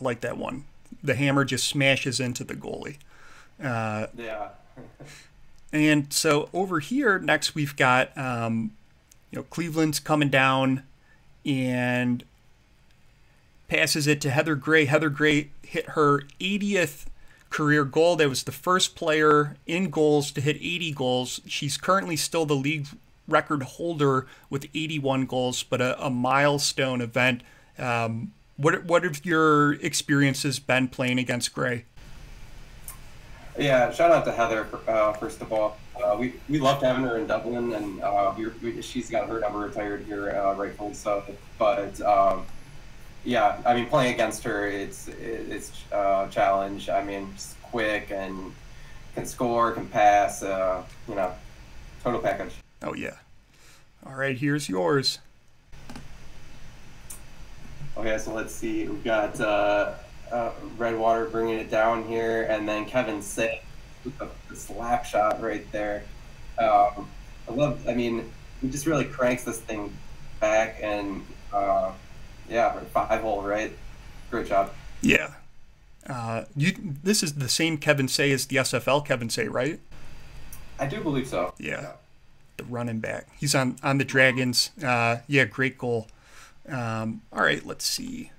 I 0.00 0.04
like 0.04 0.20
that 0.22 0.38
one. 0.38 0.64
The 1.02 1.14
hammer 1.14 1.44
just 1.44 1.68
smashes 1.68 2.20
into 2.20 2.42
the 2.42 2.54
goalie. 2.54 2.96
Uh, 3.62 4.06
yeah. 4.16 4.48
and 5.72 6.12
so 6.12 6.48
over 6.52 6.80
here 6.80 7.18
next 7.18 7.54
we've 7.54 7.76
got 7.76 8.16
um, 8.16 8.72
you 9.30 9.38
know 9.38 9.42
Cleveland's 9.44 10.00
coming 10.00 10.28
down 10.28 10.82
and 11.44 12.24
passes 13.68 14.06
it 14.06 14.20
to 14.22 14.30
Heather 14.30 14.54
Gray. 14.54 14.84
Heather 14.84 15.10
Gray 15.10 15.50
hit 15.62 15.90
her 15.90 16.22
80th 16.40 17.06
career 17.50 17.84
goal. 17.84 18.16
That 18.16 18.28
was 18.28 18.44
the 18.44 18.52
first 18.52 18.96
player 18.96 19.56
in 19.66 19.90
GOHLS 19.90 20.32
to 20.34 20.40
hit 20.40 20.56
80 20.56 20.92
goals. 20.92 21.40
She's 21.46 21.76
currently 21.76 22.16
still 22.16 22.46
the 22.46 22.54
league 22.54 22.86
record 23.28 23.62
holder 23.62 24.26
with 24.50 24.66
81 24.74 25.26
goals, 25.26 25.62
but 25.62 25.80
a, 25.80 26.04
a 26.04 26.10
milestone 26.10 27.00
event. 27.00 27.42
Um, 27.78 28.32
what 28.56 28.84
what 28.84 29.04
have 29.04 29.24
your 29.24 29.74
experiences 29.74 30.58
been 30.58 30.88
playing 30.88 31.18
against 31.18 31.54
Gray? 31.54 31.84
Yeah, 33.58 33.90
shout 33.90 34.10
out 34.10 34.24
to 34.26 34.32
Heather 34.32 34.66
uh, 34.86 35.12
first 35.14 35.40
of 35.40 35.52
all. 35.52 35.78
Uh, 36.02 36.16
we 36.18 36.34
we 36.48 36.58
loved 36.58 36.82
having 36.82 37.04
her 37.04 37.18
in 37.18 37.26
Dublin, 37.26 37.72
and 37.72 38.02
uh, 38.02 38.32
we, 38.36 38.46
we, 38.62 38.82
she's 38.82 39.10
got 39.10 39.28
her 39.28 39.40
number 39.40 39.58
retired 39.58 40.04
here, 40.04 40.30
uh, 40.30 40.54
rightfully 40.54 40.94
so. 40.94 41.24
But 41.58 42.00
um, 42.02 42.46
yeah, 43.26 43.60
I 43.66 43.74
mean, 43.74 43.86
playing 43.86 44.14
against 44.14 44.44
her, 44.44 44.68
it's 44.68 45.08
it's 45.08 45.72
a 45.90 46.28
challenge. 46.30 46.88
I 46.88 47.02
mean, 47.02 47.28
she's 47.34 47.56
quick 47.60 48.12
and 48.12 48.54
can 49.16 49.26
score, 49.26 49.72
can 49.72 49.88
pass. 49.88 50.44
Uh, 50.44 50.84
you 51.08 51.16
know, 51.16 51.32
total 52.04 52.20
package. 52.20 52.54
Oh 52.82 52.94
yeah. 52.94 53.16
All 54.06 54.14
right, 54.14 54.36
here's 54.38 54.68
yours. 54.68 55.18
Okay, 57.96 58.16
so 58.18 58.32
let's 58.32 58.54
see. 58.54 58.86
We've 58.86 59.02
got 59.02 59.40
uh, 59.40 59.94
uh, 60.30 60.52
Redwater 60.76 61.24
bringing 61.24 61.58
it 61.58 61.68
down 61.68 62.04
here, 62.04 62.44
and 62.44 62.68
then 62.68 62.84
Kevin 62.84 63.22
Say 63.22 63.60
with 64.04 64.16
the, 64.18 64.28
the 64.48 64.54
slap 64.54 65.04
shot 65.04 65.42
right 65.42 65.66
there. 65.72 66.04
Um, 66.58 67.08
I 67.48 67.52
love. 67.52 67.88
I 67.88 67.94
mean, 67.94 68.30
he 68.62 68.68
just 68.68 68.86
really 68.86 69.04
cranks 69.04 69.42
this 69.42 69.58
thing 69.58 69.92
back, 70.38 70.78
and 70.80 71.24
uh, 71.52 71.90
yeah, 72.48 72.78
five 72.92 73.20
hole, 73.20 73.42
right? 73.42 73.72
Great 74.30 74.46
job. 74.46 74.72
Yeah. 75.00 75.34
Uh, 76.08 76.44
you. 76.56 76.72
This 77.02 77.22
is 77.22 77.34
the 77.34 77.48
same 77.48 77.78
Kevin 77.78 78.08
Say 78.08 78.30
as 78.32 78.46
the 78.46 78.56
SFL 78.56 79.04
Kevin 79.04 79.30
Say, 79.30 79.48
right? 79.48 79.80
I 80.78 80.86
do 80.86 81.02
believe 81.02 81.26
so. 81.26 81.54
Yeah. 81.58 81.80
yeah. 81.80 81.92
The 82.56 82.64
running 82.64 83.00
back. 83.00 83.28
He's 83.38 83.54
on 83.54 83.76
on 83.82 83.98
the 83.98 84.04
Dragons. 84.04 84.70
Uh, 84.82 85.18
yeah, 85.26 85.44
great 85.44 85.78
goal. 85.78 86.08
Um, 86.68 87.22
all 87.32 87.42
right, 87.42 87.64
let's 87.64 87.84
see. 87.84 88.30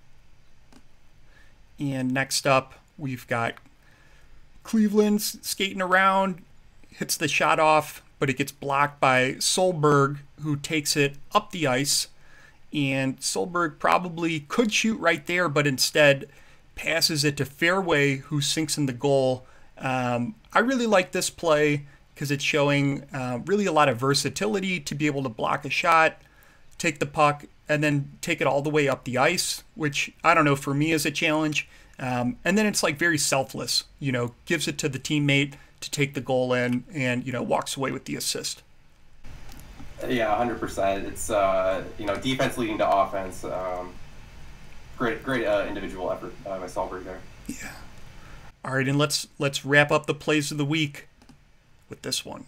And 1.80 2.14
next 2.14 2.48
up, 2.48 2.74
we've 2.98 3.28
got 3.28 3.56
Cleveland 4.64 5.22
skating 5.22 5.82
around, 5.82 6.44
hits 6.90 7.16
the 7.16 7.28
shot 7.28 7.60
off, 7.60 8.02
but 8.20 8.30
it 8.30 8.38
gets 8.38 8.52
blocked 8.52 9.00
by 9.00 9.34
Solberg, 9.34 10.18
who 10.42 10.56
takes 10.56 10.98
it 10.98 11.16
up 11.34 11.52
the 11.52 11.68
ice. 11.68 12.08
And 12.74 13.20
Solberg 13.20 13.80
probably 13.80 14.42
could 14.42 14.74
shoot 14.74 15.00
right 15.00 15.26
there, 15.26 15.48
but 15.48 15.66
instead 15.66 16.28
passes 16.76 17.24
it 17.24 17.38
to 17.38 17.46
Fairway, 17.46 18.18
who 18.18 18.42
sinks 18.42 18.78
in 18.78 18.86
the 18.86 18.94
goal. 18.94 19.46
Um, 19.78 20.36
I 20.54 20.60
really 20.60 20.86
like 20.86 21.12
this 21.12 21.30
play 21.30 21.86
because 22.14 22.32
it's 22.32 22.44
showing 22.44 23.04
uh, 23.14 23.40
really 23.46 23.66
a 23.66 23.72
lot 23.72 23.90
of 23.90 23.98
versatility 23.98 24.80
to 24.80 24.96
be 24.96 25.06
able 25.06 25.24
to 25.24 25.30
block 25.30 25.66
a 25.66 25.70
shot, 25.70 26.18
take 26.78 27.00
the 27.00 27.06
puck, 27.06 27.46
and 27.70 27.84
then 27.84 28.12
take 28.22 28.42
it 28.42 28.48
all 28.48 28.62
the 28.62 28.70
way 28.70 28.88
up 28.88 29.04
the 29.04 29.18
ice, 29.18 29.64
which 29.76 30.14
I 30.24 30.34
don't 30.34 30.46
know 30.46 30.56
for 30.56 30.74
me 30.74 30.92
is 30.92 31.06
a 31.06 31.12
challenge. 31.12 31.68
Um, 32.00 32.38
and 32.46 32.58
then 32.58 32.66
it's 32.66 32.84
like 32.84 32.98
very 32.98 33.18
selfless, 33.18 33.86
you 34.00 34.12
know, 34.12 34.36
gives 34.46 34.68
it 34.68 34.78
to 34.80 34.90
the 34.90 35.00
teammate 35.00 35.54
to 35.80 35.92
take 35.92 36.14
the 36.14 36.22
goal 36.22 36.54
in 36.54 36.84
and, 36.94 37.26
you 37.26 37.32
know, 37.32 37.44
walks 37.44 37.78
away 37.78 37.92
with 37.92 38.06
the 38.06 38.16
assist. 38.16 38.64
Yeah, 40.08 40.36
100%. 40.38 41.06
It's, 41.06 41.30
uh, 41.30 41.84
you 41.98 42.06
know, 42.06 42.16
defense 42.18 42.58
leading 42.58 42.78
to 42.78 42.90
offense. 42.90 43.44
Um, 43.44 43.94
great, 44.98 45.24
great 45.24 45.46
uh, 45.46 45.66
individual 45.68 46.12
effort 46.12 46.34
by 46.44 46.60
Solberg 46.68 47.04
there. 47.04 47.20
Yeah. 47.48 47.72
All 48.66 48.76
right, 48.76 48.88
and 48.88 48.98
let's 48.98 49.28
let's 49.40 49.64
wrap 49.64 49.92
up 49.92 50.08
the 50.08 50.14
plays 50.14 50.52
of 50.52 50.58
the 50.58 50.66
week 50.66 51.08
with 51.90 52.02
this 52.02 52.26
one. 52.26 52.46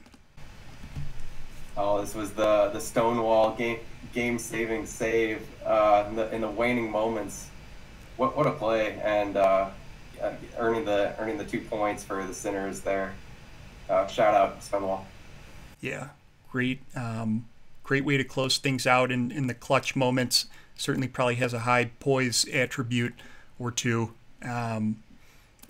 Oh, 1.77 2.01
this 2.01 2.13
was 2.13 2.31
the 2.31 2.69
the 2.73 2.81
Stonewall 2.81 3.55
game 3.55 3.79
game 4.13 4.37
saving 4.37 4.85
save 4.85 5.47
uh, 5.65 6.05
in 6.09 6.15
the 6.17 6.35
in 6.35 6.41
the 6.41 6.49
waning 6.49 6.91
moments. 6.91 7.47
What 8.17 8.35
what 8.35 8.47
a 8.47 8.51
play 8.51 8.99
and 9.01 9.37
uh, 9.37 9.69
earning 10.57 10.83
the 10.83 11.15
earning 11.19 11.37
the 11.37 11.45
two 11.45 11.61
points 11.61 12.03
for 12.03 12.21
the 12.25 12.33
Sinners 12.33 12.81
there. 12.81 13.13
Uh, 13.89 14.05
shout 14.07 14.33
out 14.33 14.61
Stonewall. 14.61 15.07
Yeah, 15.79 16.09
great 16.51 16.81
um, 16.95 17.45
great 17.83 18.05
way 18.05 18.17
to 18.17 18.23
close 18.23 18.57
things 18.57 18.85
out 18.85 19.11
in 19.11 19.31
in 19.31 19.47
the 19.47 19.53
clutch 19.53 19.95
moments. 19.95 20.45
Certainly, 20.75 21.09
probably 21.09 21.35
has 21.35 21.53
a 21.53 21.59
high 21.59 21.91
poise 21.99 22.45
attribute 22.53 23.13
or 23.57 23.71
two. 23.71 24.13
Um, 24.43 25.03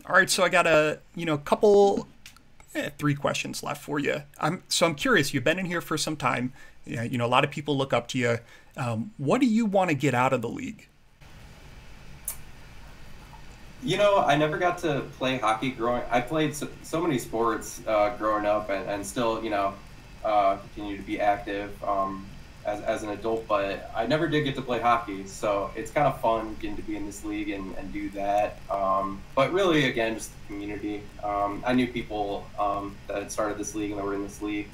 all 0.07 0.15
right, 0.15 0.29
so 0.29 0.43
I 0.43 0.49
got 0.49 0.67
a 0.67 0.99
you 1.15 1.25
know 1.25 1.37
couple 1.37 2.07
eh, 2.75 2.89
three 2.97 3.15
questions 3.15 3.63
left 3.63 3.83
for 3.83 3.99
you. 3.99 4.23
I'm 4.39 4.63
so 4.67 4.85
I'm 4.85 4.95
curious. 4.95 5.33
You've 5.33 5.43
been 5.43 5.59
in 5.59 5.65
here 5.65 5.81
for 5.81 5.97
some 5.97 6.15
time. 6.15 6.53
You 6.85 7.17
know, 7.17 7.25
a 7.25 7.27
lot 7.27 7.43
of 7.43 7.51
people 7.51 7.77
look 7.77 7.93
up 7.93 8.07
to 8.09 8.17
you. 8.17 8.37
Um, 8.75 9.11
what 9.17 9.41
do 9.41 9.47
you 9.47 9.65
want 9.65 9.89
to 9.89 9.95
get 9.95 10.13
out 10.13 10.33
of 10.33 10.41
the 10.41 10.49
league? 10.49 10.87
You 13.83 13.97
know, 13.97 14.17
I 14.17 14.35
never 14.35 14.57
got 14.57 14.77
to 14.79 15.01
play 15.17 15.37
hockey 15.37 15.71
growing. 15.71 16.03
I 16.09 16.19
played 16.19 16.55
so, 16.55 16.67
so 16.83 17.01
many 17.01 17.17
sports 17.17 17.81
uh, 17.87 18.15
growing 18.17 18.45
up, 18.45 18.69
and, 18.69 18.89
and 18.89 19.05
still, 19.05 19.43
you 19.43 19.49
know, 19.49 19.73
uh, 20.23 20.57
continue 20.57 20.97
to 20.97 21.03
be 21.03 21.19
active 21.19 21.71
um, 21.83 22.25
as, 22.65 22.81
as 22.81 23.03
an 23.03 23.09
adult. 23.09 23.47
But 23.47 23.91
I 23.95 24.05
never 24.05 24.27
did 24.27 24.43
get 24.43 24.55
to 24.55 24.61
play 24.61 24.79
hockey, 24.79 25.25
so 25.27 25.71
it's 25.75 25.91
kind 25.91 26.07
of 26.07 26.19
fun 26.21 26.55
getting 26.59 26.75
to 26.77 26.83
be 26.83 26.95
in 26.95 27.05
this 27.05 27.23
league 27.23 27.49
and, 27.49 27.75
and 27.77 27.91
do 27.91 28.09
that. 28.11 28.59
Um, 28.69 29.21
but 29.35 29.51
really, 29.53 29.85
again, 29.85 30.15
just 30.15 30.31
the 30.31 30.47
community. 30.53 31.03
Um, 31.23 31.63
I 31.65 31.73
knew 31.73 31.87
people 31.87 32.45
um, 32.57 32.95
that 33.07 33.17
had 33.17 33.31
started 33.31 33.57
this 33.57 33.75
league 33.75 33.91
and 33.91 33.99
that 33.99 34.05
were 34.05 34.15
in 34.15 34.23
this 34.23 34.41
league. 34.41 34.67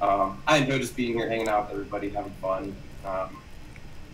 Um, 0.00 0.42
I 0.48 0.58
enjoy 0.58 0.78
just 0.78 0.96
being 0.96 1.14
here, 1.14 1.28
hanging 1.28 1.48
out 1.48 1.68
with 1.68 1.72
everybody, 1.74 2.10
having 2.10 2.32
fun. 2.42 2.74
Um, 3.04 3.38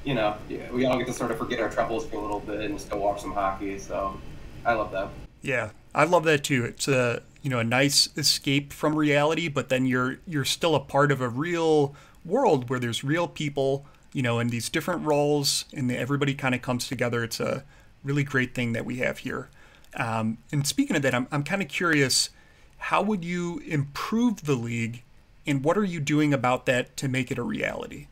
you 0.05 0.15
know, 0.15 0.37
yeah, 0.49 0.71
we 0.71 0.85
all 0.85 0.99
get 0.99 1.07
to 1.07 1.13
sort 1.13 1.31
of 1.31 1.39
forget 1.39 1.61
our 1.61 1.71
troubles 1.71 2.07
for 2.07 2.17
a 2.17 2.21
little 2.21 2.41
bit 2.41 2.61
and 2.61 2.77
just 2.77 2.91
go 2.91 2.99
watch 2.99 3.23
some 3.23 3.33
hockey. 3.33 3.79
So 3.79 4.19
I 4.65 4.75
love 4.75 4.93
that. 4.93 5.09
Yeah, 5.43 5.71
I 5.95 6.05
love 6.05 6.25
that 6.25 6.45
too. 6.45 6.65
It's 6.65 6.89
a 6.89 7.23
you 7.43 7.51
know 7.51 7.59
a 7.59 7.65
nice 7.65 8.09
escape 8.17 8.73
from 8.73 8.95
reality, 8.95 9.49
but 9.49 9.69
then 9.69 9.87
you're 9.87 10.19
you're 10.27 10.45
still 10.45 10.75
a 10.75 10.81
part 10.81 11.13
of 11.13 11.21
a 11.21 11.29
real 11.29 11.95
world 12.25 12.69
where 12.69 12.79
there's 12.79 13.05
real 13.05 13.29
people, 13.29 13.87
you 14.13 14.23
know, 14.23 14.39
in 14.39 14.49
these 14.49 14.69
different 14.69 15.05
roles, 15.05 15.65
and 15.73 15.91
everybody 15.91 16.35
kind 16.35 16.55
of 16.55 16.63
comes 16.63 16.89
together. 16.89 17.25
It's 17.25 17.41
a 17.41 17.65
really 18.05 18.25
great 18.25 18.55
thing 18.55 18.73
that 18.73 18.85
we 18.85 18.97
have 18.97 19.19
here. 19.19 19.49
Um, 19.95 20.39
and 20.53 20.67
speaking 20.67 20.97
of 20.97 21.03
that, 21.03 21.15
I'm 21.15 21.27
I'm 21.31 21.45
kind 21.45 21.63
of 21.63 21.69
curious, 21.69 22.31
how 22.79 23.03
would 23.03 23.25
you 23.25 23.63
improve 23.67 24.45
the 24.45 24.55
league 24.55 25.03
and 25.49 25.65
what 25.65 25.79
are 25.79 25.85
you 25.85 25.99
doing 25.99 26.35
about 26.35 26.67
that 26.67 26.95
to 26.99 27.09
make 27.09 27.31
it 27.31 27.39
a 27.39 27.43
reality? 27.43 28.07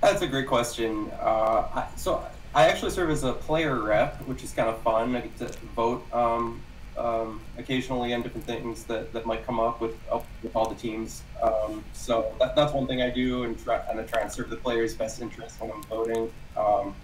That's 0.00 0.22
a 0.22 0.28
great 0.28 0.46
question. 0.46 1.10
Uh, 1.20 1.86
so 1.96 2.24
I 2.54 2.68
actually 2.68 2.92
serve 2.92 3.10
as 3.10 3.24
a 3.24 3.32
player 3.32 3.80
rep, 3.82 4.16
which 4.28 4.44
is 4.44 4.52
kind 4.52 4.68
of 4.68 4.80
fun. 4.82 5.16
I 5.16 5.22
get 5.22 5.36
to 5.38 5.48
vote 5.74 6.06
um, 6.12 6.60
um, 6.96 7.40
occasionally 7.58 8.12
on 8.14 8.22
different 8.22 8.46
things 8.46 8.84
that, 8.84 9.12
that 9.12 9.26
might 9.26 9.46
come 9.46 9.58
up 9.60 9.80
with, 9.80 9.94
with 10.42 10.54
all 10.54 10.68
the 10.68 10.74
teams. 10.74 11.22
Um, 11.42 11.84
so 11.92 12.34
that, 12.38 12.54
that's 12.54 12.72
one 12.72 12.86
thing 12.86 13.02
I 13.02 13.10
do, 13.10 13.44
and 13.44 13.62
try, 13.62 13.80
and 13.88 13.98
I 13.98 14.04
try 14.04 14.20
and 14.22 14.30
serve 14.30 14.50
the 14.50 14.56
players' 14.56 14.94
best 14.94 15.20
interest 15.20 15.60
when 15.60 15.70
I'm 15.70 15.82
voting. 15.84 16.30
Um, 16.56 16.94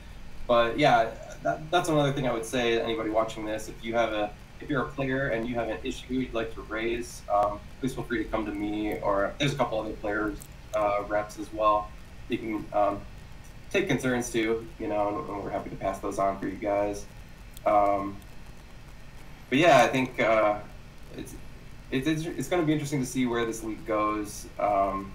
but 0.47 0.78
yeah, 0.78 1.11
that, 1.42 1.71
that's 1.71 1.88
another 1.88 2.12
thing 2.12 2.26
I 2.26 2.33
would 2.33 2.45
say 2.45 2.76
to 2.76 2.83
anybody 2.83 3.11
watching 3.11 3.45
this. 3.45 3.68
If 3.68 3.85
you 3.85 3.95
have 3.95 4.12
a 4.12 4.30
if 4.61 4.68
you're 4.68 4.83
a 4.83 4.88
player 4.88 5.28
and 5.28 5.49
you 5.49 5.54
have 5.54 5.68
an 5.68 5.78
issue 5.85 6.14
you'd 6.14 6.35
like 6.35 6.52
to 6.54 6.62
raise, 6.62 7.23
um, 7.33 7.61
please 7.80 7.95
feel 7.95 8.04
free 8.04 8.18
to 8.18 8.28
come 8.28 8.45
to 8.45 8.52
me 8.52 8.99
or 9.00 9.33
there's 9.38 9.52
a 9.52 9.57
couple 9.57 9.78
other 9.78 9.92
players 9.92 10.37
uh, 10.75 11.04
reps 11.07 11.38
as 11.38 11.52
well. 11.52 11.88
You 12.28 12.38
can 12.38 12.66
um, 12.73 13.00
take 13.71 13.88
concerns 13.88 14.30
to, 14.33 14.66
you 14.78 14.88
know, 14.88 15.25
and 15.28 15.45
we're 15.45 15.50
happy 15.50 15.71
to 15.71 15.76
pass 15.76 15.99
those 16.00 16.18
on 16.18 16.38
for 16.38 16.49
you 16.49 16.57
guys. 16.57 17.07
Um, 17.66 18.16
but 19.49 19.59
yeah, 19.59 19.83
I 19.83 19.88
think 19.88 20.21
uh, 20.21 20.59
it's, 21.17 21.35
it's 21.90 22.07
it's 22.07 22.49
going 22.49 22.62
to 22.62 22.67
be 22.67 22.73
interesting 22.73 23.00
to 23.00 23.07
see 23.07 23.26
where 23.26 23.45
this 23.47 23.62
league 23.62 23.85
goes. 23.87 24.47
Um, 24.59 25.12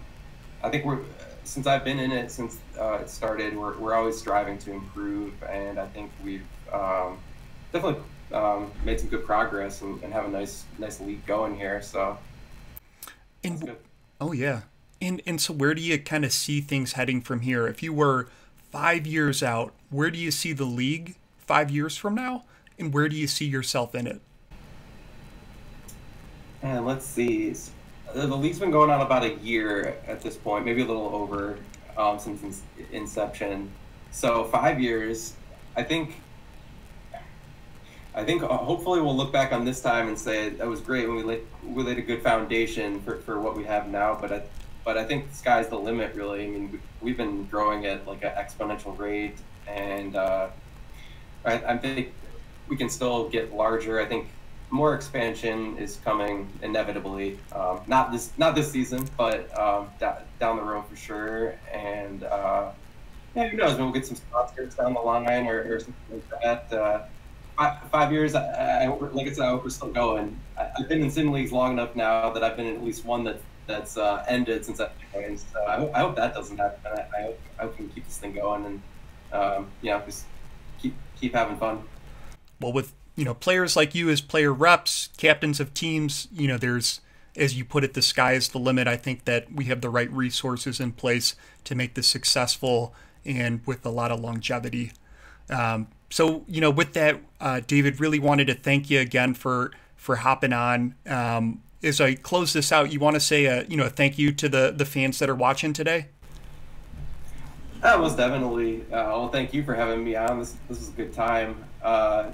I 0.63 0.69
think 0.69 0.85
we're 0.85 0.99
since 1.43 1.67
I've 1.67 1.83
been 1.83 1.99
in 1.99 2.11
it 2.11 2.31
since 2.31 2.57
uh, 2.79 2.99
it 3.01 3.09
started, 3.09 3.55
we're, 3.55 3.77
we're 3.77 3.93
always 3.93 4.17
striving 4.17 4.57
to 4.59 4.71
improve, 4.71 5.33
and 5.43 5.77
I 5.77 5.85
think 5.87 6.11
we've 6.23 6.45
um, 6.71 7.17
definitely 7.71 8.01
um, 8.33 8.71
made 8.83 8.99
some 8.99 9.09
good 9.09 9.25
progress 9.25 9.81
and, 9.81 10.01
and, 10.03 10.13
have 10.13 10.25
a 10.25 10.29
nice 10.29 10.63
nice 10.79 10.99
league 10.99 11.25
going 11.25 11.55
here. 11.55 11.81
So, 11.81 12.17
and, 13.43 13.75
oh 14.19 14.31
yeah, 14.31 14.61
and 15.01 15.21
and 15.27 15.39
so 15.39 15.53
where 15.53 15.73
do 15.73 15.81
you 15.81 15.99
kind 15.99 16.25
of 16.25 16.31
see 16.31 16.61
things 16.61 16.93
heading 16.93 17.21
from 17.21 17.41
here? 17.41 17.67
If 17.67 17.83
you 17.83 17.93
were 17.93 18.27
five 18.71 19.05
years 19.05 19.43
out, 19.43 19.73
where 19.89 20.09
do 20.09 20.17
you 20.17 20.31
see 20.31 20.53
the 20.53 20.65
league 20.65 21.15
five 21.45 21.69
years 21.69 21.97
from 21.97 22.15
now, 22.15 22.45
and 22.79 22.93
where 22.93 23.09
do 23.09 23.15
you 23.15 23.27
see 23.27 23.45
yourself 23.45 23.95
in 23.95 24.07
it? 24.07 24.21
And 26.61 26.85
let's 26.85 27.05
see. 27.05 27.53
The 28.13 28.27
league's 28.27 28.59
been 28.59 28.71
going 28.71 28.89
on 28.89 29.01
about 29.01 29.23
a 29.23 29.33
year 29.35 29.97
at 30.07 30.21
this 30.21 30.37
point, 30.37 30.65
maybe 30.65 30.81
a 30.81 30.85
little 30.85 31.13
over 31.13 31.57
um, 31.97 32.19
since 32.19 32.61
inception. 32.91 33.71
So 34.11 34.45
five 34.45 34.79
years. 34.79 35.33
I 35.75 35.83
think 35.83 36.15
I 38.15 38.23
think 38.23 38.43
uh, 38.43 38.47
hopefully 38.49 39.01
we'll 39.01 39.17
look 39.17 39.31
back 39.31 39.51
on 39.51 39.65
this 39.65 39.81
time 39.81 40.07
and 40.07 40.17
say 40.17 40.49
that 40.49 40.67
was 40.67 40.81
great 40.81 41.07
when 41.07 41.17
we 41.17 41.23
laid, 41.23 41.41
we 41.63 41.83
laid 41.83 41.97
a 41.97 42.01
good 42.01 42.21
foundation 42.21 43.01
for, 43.01 43.17
for 43.17 43.39
what 43.39 43.57
we 43.57 43.63
have 43.63 43.89
now. 43.89 44.15
But 44.19 44.31
I, 44.31 44.43
but 44.85 44.97
I 44.97 45.03
think 45.03 45.29
the 45.29 45.35
sky's 45.35 45.67
the 45.69 45.79
limit, 45.79 46.13
really. 46.13 46.43
I 46.43 46.47
mean, 46.47 46.79
we, 47.01 47.11
have 47.11 47.17
been 47.17 47.45
growing 47.45 47.85
at 47.87 48.07
like 48.07 48.23
an 48.23 48.31
exponential 48.31 48.97
rate, 48.97 49.37
and 49.67 50.15
uh, 50.15 50.49
I, 51.43 51.53
I 51.53 51.77
think 51.77 52.13
we 52.67 52.77
can 52.77 52.89
still 52.89 53.29
get 53.29 53.53
larger. 53.53 53.99
I 53.99 54.05
think 54.05 54.27
more 54.69 54.95
expansion 54.95 55.77
is 55.77 55.97
coming 56.03 56.49
inevitably. 56.63 57.39
Um, 57.51 57.81
not 57.87 58.11
this 58.11 58.31
not 58.37 58.55
this 58.55 58.71
season, 58.71 59.07
but 59.17 59.55
um, 59.57 59.89
down 60.39 60.57
the 60.57 60.63
road 60.63 60.85
for 60.89 60.95
sure. 60.95 61.55
And 61.71 62.23
uh, 62.23 62.71
yeah, 63.35 63.47
who 63.49 63.57
knows? 63.57 63.77
We'll 63.77 63.91
get 63.91 64.05
some 64.05 64.15
sponsors 64.15 64.75
down 64.75 64.93
the 64.93 64.99
line 64.99 65.47
or, 65.47 65.75
or 65.75 65.79
something 65.79 66.21
like 66.31 66.41
that. 66.41 66.73
Uh, 66.73 67.03
five, 67.57 67.89
five 67.91 68.11
years, 68.11 68.35
I, 68.35 68.85
I, 68.85 68.87
like 68.87 69.27
I 69.27 69.31
said, 69.31 69.45
I 69.45 69.49
hope 69.49 69.63
we're 69.63 69.69
still 69.69 69.91
going. 69.91 70.39
I, 70.57 70.69
have 70.77 70.89
been 70.89 71.01
in 71.01 71.11
sim 71.11 71.31
leagues 71.31 71.51
long 71.51 71.73
enough 71.73 71.95
now 71.95 72.31
that 72.31 72.43
I've 72.43 72.57
been 72.57 72.67
in 72.67 72.75
at 72.75 72.83
least 72.83 73.05
one 73.05 73.23
that 73.25 73.39
that's 73.65 73.97
uh, 73.97 74.25
ended 74.27 74.65
since 74.65 74.79
I've 74.79 74.91
joined. 75.13 75.39
So 75.39 75.63
I 75.63 75.97
I 75.97 75.99
hope 75.99 76.15
that 76.15 76.33
doesn't 76.33 76.57
happen. 76.57 76.79
I, 76.85 77.17
I, 77.17 77.21
hope 77.23 77.39
I 77.59 77.61
hope 77.63 77.71
we 77.71 77.85
can 77.85 77.89
keep 77.89 78.05
this 78.05 78.17
thing 78.17 78.33
going 78.33 78.65
and 78.65 78.81
um, 79.31 79.67
know 79.83 80.01
just 80.05 80.25
keep 80.79 80.95
keep 81.19 81.33
having 81.33 81.57
fun. 81.57 81.83
Well, 82.59 82.73
with 82.73 82.93
you 83.15 83.25
know 83.25 83.33
players 83.33 83.75
like 83.75 83.93
you 83.95 84.09
as 84.09 84.21
player 84.21 84.53
reps, 84.53 85.09
captains 85.17 85.59
of 85.59 85.73
teams, 85.73 86.27
you 86.31 86.47
know 86.47 86.57
there's 86.57 87.01
as 87.35 87.57
you 87.57 87.65
put 87.65 87.83
it, 87.83 87.93
the 87.93 88.01
sky 88.01 88.33
is 88.33 88.49
the 88.49 88.59
limit. 88.59 88.87
I 88.87 88.95
think 88.95 89.25
that 89.25 89.51
we 89.51 89.65
have 89.65 89.81
the 89.81 89.89
right 89.89 90.11
resources 90.11 90.79
in 90.79 90.91
place 90.91 91.35
to 91.63 91.75
make 91.75 91.95
this 91.95 92.07
successful 92.07 92.93
and 93.25 93.61
with 93.65 93.85
a 93.85 93.89
lot 93.89 94.11
of 94.11 94.19
longevity. 94.19 94.91
Um, 95.49 95.87
so 96.09 96.45
you 96.47 96.61
know, 96.61 96.69
with 96.69 96.93
that, 96.93 97.19
uh, 97.39 97.61
David, 97.65 97.99
really 97.99 98.19
wanted 98.19 98.47
to 98.47 98.53
thank 98.53 98.89
you 98.89 98.99
again 98.99 99.33
for 99.33 99.71
for 99.95 100.17
hopping 100.17 100.53
on. 100.53 100.95
Um, 101.07 101.61
as 101.81 101.99
I 101.99 102.15
close 102.15 102.53
this 102.53 102.71
out, 102.71 102.91
you 102.91 102.99
want 102.99 103.15
to 103.15 103.19
say 103.19 103.45
a 103.45 103.65
you 103.65 103.77
know 103.77 103.85
a 103.85 103.89
thank 103.89 104.17
you 104.17 104.31
to 104.33 104.49
the 104.49 104.73
the 104.75 104.85
fans 104.85 105.19
that 105.19 105.29
are 105.29 105.35
watching 105.35 105.73
today. 105.73 106.07
That 107.81 107.99
was 107.99 108.15
definitely. 108.15 108.81
Uh, 108.83 109.11
well, 109.11 109.29
thank 109.29 109.53
you 109.53 109.63
for 109.63 109.75
having 109.75 110.03
me 110.03 110.15
on. 110.15 110.39
This 110.39 110.55
this 110.69 110.79
was 110.79 110.89
a 110.89 110.93
good 110.93 111.13
time. 111.13 111.63
Uh, 111.83 112.31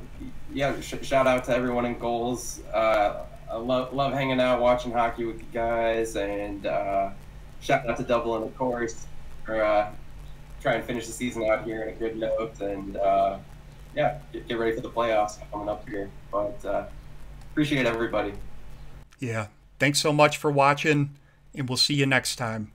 yeah, 0.54 0.80
sh- 0.82 0.96
shout 1.02 1.28
out 1.28 1.44
to 1.46 1.56
everyone 1.56 1.86
in 1.86 1.96
GOHLS. 1.96 2.62
Uh, 2.74 3.24
I 3.52 3.56
love 3.58 3.94
love 3.94 4.14
hanging 4.14 4.40
out, 4.40 4.62
watching 4.62 4.92
hockey 4.92 5.26
with 5.26 5.40
you 5.40 5.48
guys, 5.52 6.16
and 6.16 6.66
uh, 6.66 7.10
shout 7.62 7.88
out 7.90 7.98
to 7.98 8.04
Dublin, 8.04 8.44
of 8.44 8.56
course, 8.56 9.08
for 9.44 9.64
uh, 9.64 9.92
trying 10.62 10.80
to 10.82 10.86
finish 10.86 11.08
the 11.08 11.14
season 11.14 11.44
out 11.46 11.64
here 11.64 11.84
in 11.84 11.90
a 11.90 11.94
good 11.94 12.16
note. 12.16 12.60
And 12.62 12.98
uh, 12.98 13.40
yeah, 13.96 14.20
get, 14.32 14.48
get, 14.48 14.60
ready 14.60 14.76
for 14.76 14.82
the 14.82 14.90
playoffs 14.90 15.40
coming 15.52 15.68
up 15.68 15.88
here. 15.90 16.10
But 16.32 16.64
uh, 16.64 16.86
appreciate 17.52 17.88
everybody. 17.88 18.34
Yeah. 19.20 19.48
Thanks 19.80 20.00
so 20.00 20.12
much 20.12 20.38
for 20.38 20.52
watching, 20.52 21.16
and 21.56 21.68
we'll 21.68 21.78
see 21.78 21.96
you 21.96 22.06
next 22.06 22.36
time. 22.36 22.72